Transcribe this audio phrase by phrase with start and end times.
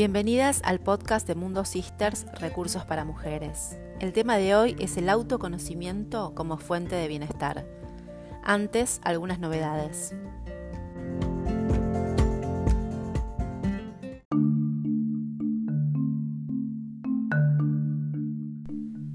[0.00, 3.76] Bienvenidas al podcast de Mundo Sisters, Recursos para Mujeres.
[4.00, 7.66] El tema de hoy es el autoconocimiento como fuente de bienestar.
[8.42, 10.14] Antes, algunas novedades.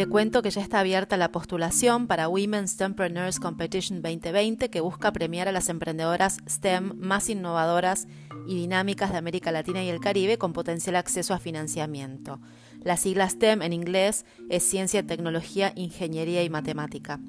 [0.00, 5.12] Te cuento que ya está abierta la postulación para Women's STEMpreneurs Competition 2020 que busca
[5.12, 8.08] premiar a las emprendedoras STEM más innovadoras
[8.46, 12.40] y dinámicas de América Latina y el Caribe con potencial acceso a financiamiento.
[12.82, 17.20] La sigla STEM en inglés es Ciencia, Tecnología, Ingeniería y Matemática.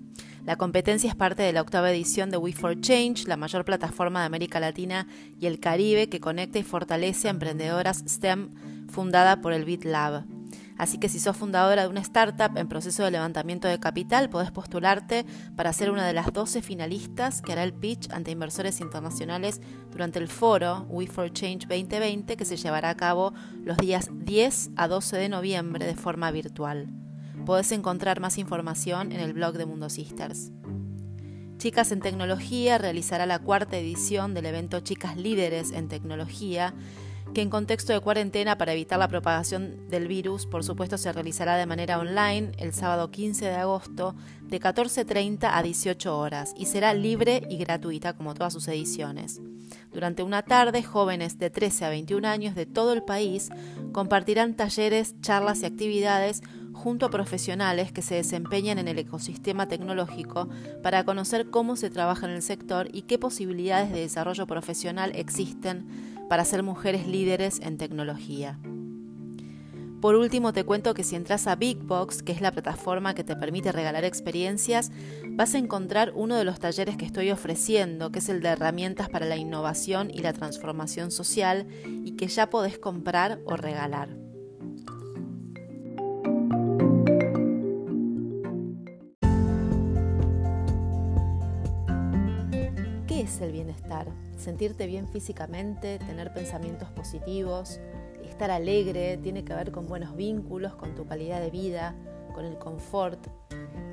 [0.46, 4.22] La competencia es parte de la octava edición de We for Change, la mayor plataforma
[4.22, 9.52] de América Latina y el Caribe que conecta y fortalece a emprendedoras STEM fundada por
[9.52, 10.24] el BitLab.
[10.82, 14.50] Así que si sos fundadora de una startup en proceso de levantamiento de capital, podés
[14.50, 19.62] postularte para ser una de las 12 finalistas que hará el pitch ante inversores internacionales
[19.92, 23.32] durante el foro We for Change 2020 que se llevará a cabo
[23.64, 26.88] los días 10 a 12 de noviembre de forma virtual.
[27.46, 30.52] Podés encontrar más información en el blog de Mundo Sisters.
[31.60, 36.74] Chicas en Tecnología realizará la cuarta edición del evento Chicas Líderes en Tecnología
[37.34, 41.56] que en contexto de cuarentena para evitar la propagación del virus, por supuesto, se realizará
[41.56, 46.94] de manera online el sábado 15 de agosto de 14.30 a 18 horas y será
[46.94, 49.40] libre y gratuita como todas sus ediciones.
[49.94, 53.50] Durante una tarde, jóvenes de 13 a 21 años de todo el país
[53.94, 56.42] compartirán talleres, charlas y actividades
[56.74, 60.50] junto a profesionales que se desempeñan en el ecosistema tecnológico
[60.82, 66.11] para conocer cómo se trabaja en el sector y qué posibilidades de desarrollo profesional existen
[66.32, 68.58] para ser mujeres líderes en tecnología.
[70.00, 73.26] Por último, te cuento que si entras a Big Box, que es la plataforma que
[73.26, 74.94] te permite regalar experiencias,
[75.32, 79.10] vas a encontrar uno de los talleres que estoy ofreciendo, que es el de herramientas
[79.10, 84.21] para la innovación y la transformación social, y que ya podés comprar o regalar.
[93.72, 94.08] Bienestar?
[94.38, 97.80] Sentirte bien físicamente, tener pensamientos positivos,
[98.24, 101.96] estar alegre, tiene que ver con buenos vínculos, con tu calidad de vida,
[102.34, 103.28] con el confort.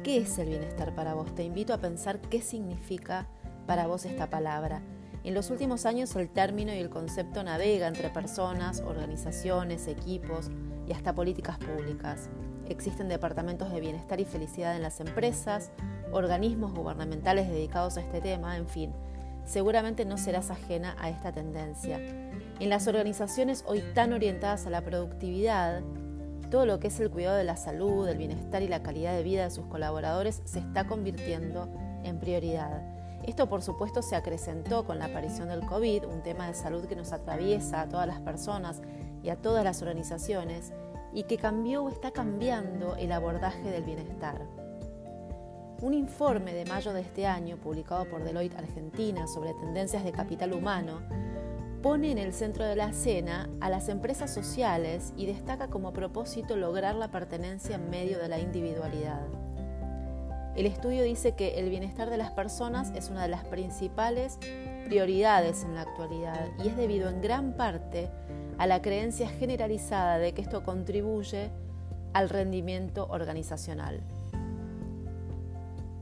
[0.03, 1.35] ¿Qué es el bienestar para vos?
[1.35, 3.29] Te invito a pensar qué significa
[3.67, 4.83] para vos esta palabra.
[5.25, 10.51] En los últimos años el término y el concepto navega entre personas, organizaciones, equipos
[10.87, 12.31] y hasta políticas públicas.
[12.69, 15.71] Existen departamentos de bienestar y felicidad en las empresas,
[16.13, 18.93] organismos gubernamentales dedicados a este tema, en fin
[19.49, 21.99] seguramente no serás ajena a esta tendencia.
[22.61, 25.81] En las organizaciones hoy tan orientadas a la productividad,
[26.51, 29.23] todo lo que es el cuidado de la salud, el bienestar y la calidad de
[29.23, 31.69] vida de sus colaboradores se está convirtiendo
[32.05, 32.83] en prioridad.
[33.27, 36.97] Esto por supuesto se acrecentó con la aparición del COVID, un tema de salud que
[36.97, 38.81] nos atraviesa a todas las personas
[39.23, 40.73] y a todas las organizaciones
[41.13, 44.68] y que cambió o está cambiando el abordaje del bienestar.
[45.81, 50.53] Un informe de mayo de este año, publicado por Deloitte Argentina sobre tendencias de capital
[50.53, 51.03] humano,
[51.83, 56.57] pone en el centro de la escena a las empresas sociales y destaca como propósito
[56.57, 59.25] lograr la pertenencia en medio de la individualidad.
[60.57, 64.41] El estudio dice que el bienestar de las personas es una de las principales
[64.85, 68.11] prioridades en la actualidad y es debido en gran parte
[68.59, 71.51] a la creencia generalizada de que esto contribuye
[72.15, 74.03] al rendimiento organizacional.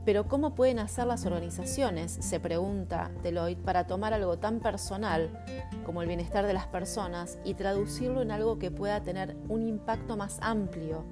[0.07, 5.43] Pero ¿cómo pueden hacer las organizaciones, se pregunta Deloitte, para tomar algo tan personal
[5.85, 10.15] como el bienestar de las personas y traducirlo en algo que pueda tener un impacto
[10.15, 11.03] más amplio,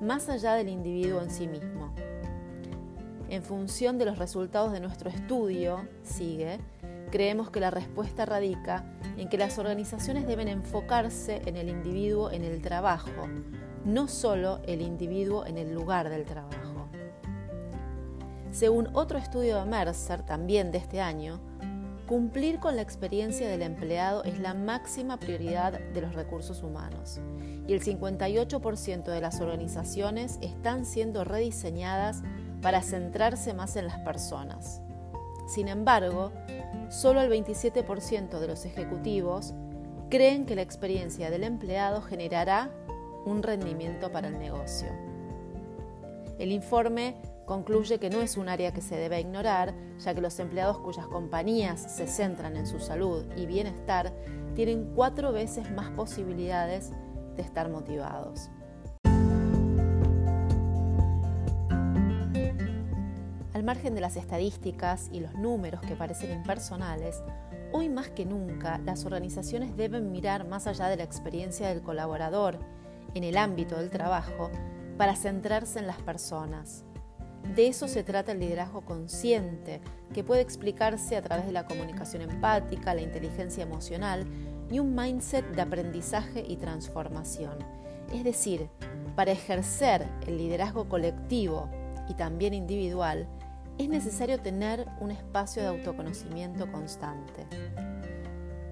[0.00, 1.94] más allá del individuo en sí mismo?
[3.28, 6.58] En función de los resultados de nuestro estudio, sigue,
[7.12, 8.84] creemos que la respuesta radica
[9.16, 13.28] en que las organizaciones deben enfocarse en el individuo en el trabajo,
[13.84, 16.69] no solo el individuo en el lugar del trabajo.
[18.52, 21.40] Según otro estudio de Mercer, también de este año,
[22.08, 27.20] cumplir con la experiencia del empleado es la máxima prioridad de los recursos humanos
[27.68, 32.22] y el 58% de las organizaciones están siendo rediseñadas
[32.60, 34.82] para centrarse más en las personas.
[35.46, 36.32] Sin embargo,
[36.88, 39.54] solo el 27% de los ejecutivos
[40.08, 42.70] creen que la experiencia del empleado generará
[43.24, 44.88] un rendimiento para el negocio.
[46.40, 47.14] El informe
[47.50, 51.08] concluye que no es un área que se debe ignorar, ya que los empleados cuyas
[51.08, 54.14] compañías se centran en su salud y bienestar
[54.54, 56.92] tienen cuatro veces más posibilidades
[57.34, 58.50] de estar motivados.
[63.52, 67.20] Al margen de las estadísticas y los números que parecen impersonales,
[67.72, 72.58] Hoy más que nunca, las organizaciones deben mirar más allá de la experiencia del colaborador
[73.14, 74.50] en el ámbito del trabajo
[74.98, 76.84] para centrarse en las personas.
[77.54, 79.80] De eso se trata el liderazgo consciente,
[80.12, 84.26] que puede explicarse a través de la comunicación empática, la inteligencia emocional
[84.70, 87.58] y un mindset de aprendizaje y transformación.
[88.12, 88.68] Es decir,
[89.16, 91.68] para ejercer el liderazgo colectivo
[92.08, 93.28] y también individual,
[93.78, 97.46] es necesario tener un espacio de autoconocimiento constante.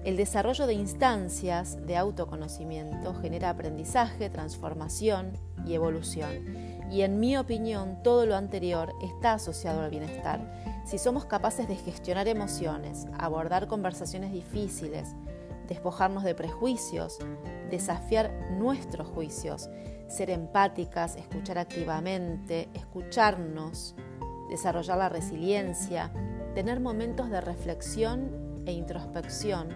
[0.05, 5.33] El desarrollo de instancias de autoconocimiento genera aprendizaje, transformación
[5.65, 6.68] y evolución.
[6.89, 10.83] Y en mi opinión, todo lo anterior está asociado al bienestar.
[10.85, 15.15] Si somos capaces de gestionar emociones, abordar conversaciones difíciles,
[15.67, 17.19] despojarnos de prejuicios,
[17.69, 19.69] desafiar nuestros juicios,
[20.07, 23.95] ser empáticas, escuchar activamente, escucharnos,
[24.49, 26.11] desarrollar la resiliencia,
[26.55, 29.69] tener momentos de reflexión e introspección,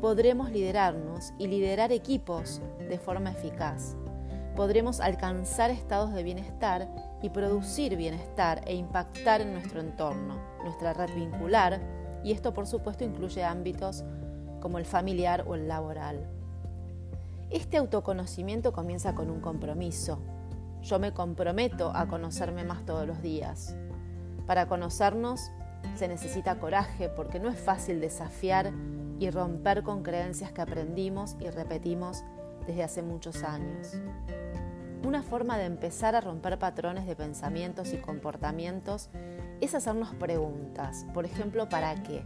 [0.00, 3.96] podremos liderarnos y liderar equipos de forma eficaz.
[4.58, 6.88] Podremos alcanzar estados de bienestar
[7.22, 10.34] y producir bienestar e impactar en nuestro entorno,
[10.64, 11.80] nuestra red vincular,
[12.24, 14.02] y esto por supuesto incluye ámbitos
[14.60, 16.28] como el familiar o el laboral.
[17.50, 20.18] Este autoconocimiento comienza con un compromiso.
[20.82, 23.76] Yo me comprometo a conocerme más todos los días.
[24.44, 25.52] Para conocernos
[25.94, 28.72] se necesita coraje porque no es fácil desafiar
[29.20, 32.24] y romper con creencias que aprendimos y repetimos
[32.66, 33.94] desde hace muchos años.
[35.04, 39.10] Una forma de empezar a romper patrones de pensamientos y comportamientos
[39.60, 41.06] es hacernos preguntas.
[41.14, 42.24] Por ejemplo, ¿para qué?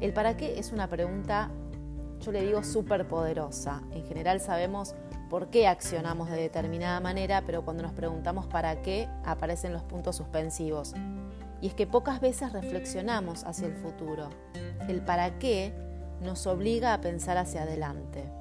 [0.00, 1.50] El para qué es una pregunta,
[2.20, 3.82] yo le digo, súper poderosa.
[3.92, 4.94] En general sabemos
[5.28, 10.16] por qué accionamos de determinada manera, pero cuando nos preguntamos para qué, aparecen los puntos
[10.16, 10.94] suspensivos.
[11.60, 14.30] Y es que pocas veces reflexionamos hacia el futuro.
[14.88, 15.74] El para qué
[16.22, 18.39] nos obliga a pensar hacia adelante.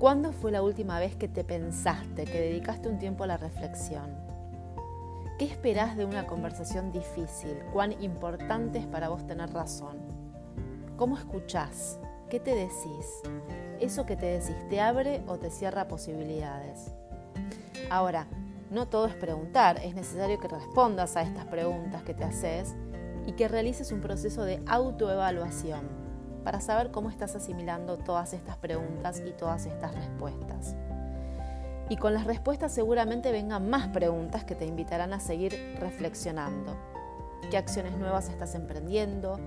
[0.00, 4.16] ¿Cuándo fue la última vez que te pensaste, que dedicaste un tiempo a la reflexión?
[5.38, 7.58] ¿Qué esperás de una conversación difícil?
[7.70, 9.98] ¿Cuán importante es para vos tener razón?
[10.96, 11.98] ¿Cómo escuchás?
[12.30, 13.20] ¿Qué te decís?
[13.78, 16.92] ¿Eso que te decís te abre o te cierra posibilidades?
[17.90, 18.26] Ahora,
[18.70, 22.74] no todo es preguntar, es necesario que respondas a estas preguntas que te haces
[23.26, 26.09] y que realices un proceso de autoevaluación
[26.42, 30.76] para saber cómo estás asimilando todas estas preguntas y todas estas respuestas.
[31.88, 36.76] Y con las respuestas seguramente vengan más preguntas que te invitarán a seguir reflexionando.
[37.50, 39.40] ¿Qué acciones nuevas estás emprendiendo?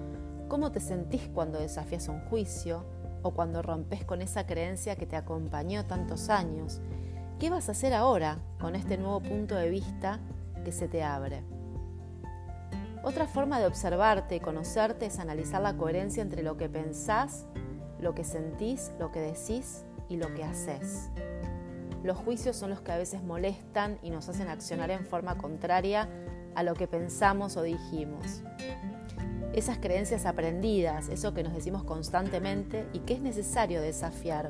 [0.49, 2.85] ¿Cómo te sentís cuando desafías un juicio
[3.21, 6.81] o cuando rompes con esa creencia que te acompañó tantos años
[7.43, 10.21] ¿Qué vas a hacer ahora con este nuevo punto de vista
[10.63, 11.43] que se te abre?
[13.03, 17.45] Otra forma de observarte y conocerte es analizar la coherencia entre lo que pensás,
[17.99, 21.09] lo que sentís, lo que decís y lo que haces.
[22.01, 26.07] Los juicios son los que a veces molestan y nos hacen accionar en forma contraria
[26.55, 28.41] a lo que pensamos o dijimos.
[29.51, 34.47] Esas creencias aprendidas, eso que nos decimos constantemente y que es necesario desafiar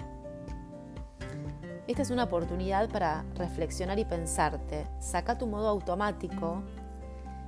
[1.85, 4.88] esta es una oportunidad para reflexionar y pensarte.
[5.00, 6.63] Saca tu modo automático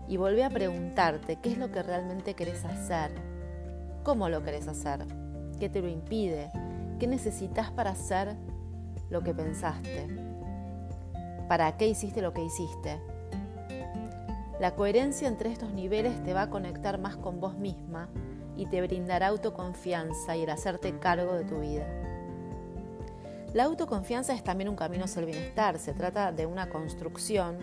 [0.07, 3.11] y vuelve a preguntarte qué es lo que realmente querés hacer,
[4.03, 5.05] cómo lo querés hacer,
[5.59, 6.51] qué te lo impide,
[6.99, 8.35] qué necesitas para hacer
[9.09, 10.07] lo que pensaste,
[11.47, 12.99] para qué hiciste lo que hiciste.
[14.59, 18.07] La coherencia entre estos niveles te va a conectar más con vos misma
[18.55, 21.85] y te brindará autoconfianza y el hacerte cargo de tu vida.
[23.53, 27.57] La autoconfianza es también un camino hacia el bienestar, se trata de una construcción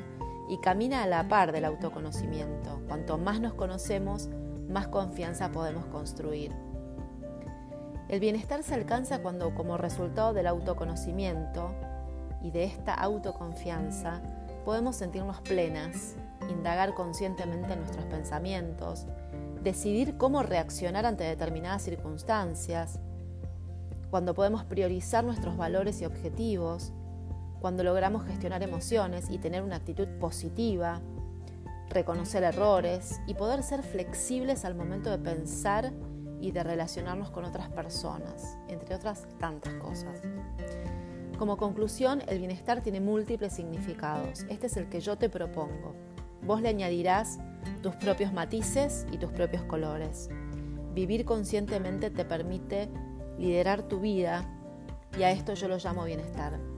[0.49, 2.80] y camina a la par del autoconocimiento.
[2.88, 4.28] Cuanto más nos conocemos,
[4.68, 6.52] más confianza podemos construir.
[8.08, 11.75] El bienestar se alcanza cuando como resultado del autoconocimiento
[12.42, 14.20] y de esta autoconfianza
[14.64, 16.16] podemos sentirnos plenas,
[16.50, 19.06] indagar conscientemente en nuestros pensamientos,
[19.62, 22.99] decidir cómo reaccionar ante determinadas circunstancias,
[24.11, 26.92] cuando podemos priorizar nuestros valores y objetivos,
[27.62, 31.00] cuando logramos gestionar emociones y tener una actitud positiva,
[31.90, 35.92] reconocer errores y poder ser flexibles al momento de pensar
[36.40, 40.21] y de relacionarnos con otras personas, entre otras tantas cosas.
[41.38, 44.45] Como conclusión, el bienestar tiene múltiples significados.
[44.49, 45.95] Este es el que yo te propongo.
[46.45, 47.38] Vos le añadirás
[47.81, 50.31] tus propios matices y tus propios colores.
[50.95, 52.88] Vivir conscientemente te permite
[53.38, 54.45] liderar tu vida
[55.16, 56.71] y a esto yo lo llamo bienestar.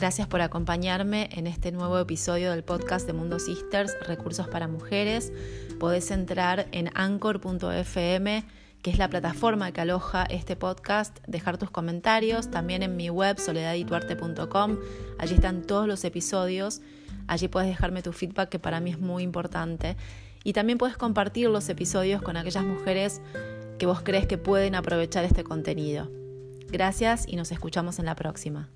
[0.00, 5.30] Gracias por acompañarme en este nuevo episodio del podcast de Mundo Sisters, Recursos para Mujeres.
[5.78, 8.46] Podés entrar en anchor.fm,
[8.80, 13.38] que es la plataforma que aloja este podcast, dejar tus comentarios, también en mi web
[13.38, 14.78] soledadituarte.com.
[15.18, 16.80] Allí están todos los episodios.
[17.26, 19.98] Allí puedes dejarme tu feedback, que para mí es muy importante.
[20.44, 23.20] Y también puedes compartir los episodios con aquellas mujeres
[23.78, 26.10] que vos crees que pueden aprovechar este contenido.
[26.68, 28.70] Gracias y nos escuchamos en la próxima.